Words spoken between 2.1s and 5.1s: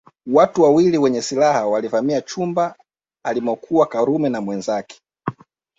chumba alimokuwa Karume na wenzake